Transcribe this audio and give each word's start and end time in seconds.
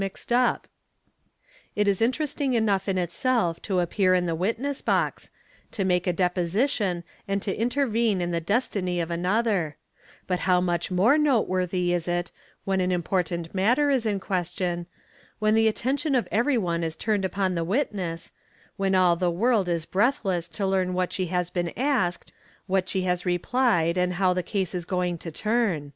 mixed 0.01 0.33
up", 0.33 0.67
It 1.75 1.87
is 1.87 2.01
interesting 2.01 2.55
enough 2.55 2.89
in 2.89 2.97
itself 2.97 3.61
to 3.61 3.81
appear 3.81 4.15
in 4.15 4.25
the 4.25 4.33
witne 4.35 4.65
5 4.73 4.83
box, 4.83 5.29
to 5.73 5.85
make 5.85 6.07
a 6.07 6.11
deposition 6.11 7.03
and 7.27 7.39
to 7.43 7.53
intervene 7.55 8.19
in 8.19 8.31
the 8.31 8.41
destiny 8.55 8.99
of 8.99 9.11
another 9.11 9.75
but 10.25 10.39
how 10.49 10.59
much 10.59 10.89
more 10.89 11.19
noteworthy 11.19 11.93
is 11.93 12.07
it 12.07 12.31
when 12.65 12.81
an 12.81 12.91
important 12.91 13.53
matter 13.53 13.91
is 13.91 14.07
1 14.07 14.19
question, 14.19 14.87
when 15.37 15.53
the 15.53 15.67
attention 15.67 16.15
of 16.15 16.27
everyone 16.31 16.83
is 16.83 16.95
turned 16.95 17.23
upon 17.23 17.53
the 17.53 17.63
witness 17.63 18.31
when 18.77 18.95
all 18.95 19.15
the 19.15 19.29
world 19.29 19.69
is 19.69 19.85
breathless 19.97 20.47
to 20.47 20.65
learn 20.65 20.95
what 20.95 21.13
she 21.13 21.27
has 21.27 21.51
been 21.51 21.71
asked, 21.77 22.33
wha 22.67 22.81
she 22.83 23.03
has 23.03 23.23
replied, 23.23 23.99
and 23.99 24.13
how 24.13 24.33
the 24.33 24.41
case 24.41 24.73
is 24.73 24.83
going 24.83 25.15
to 25.19 25.29
turn. 25.31 25.89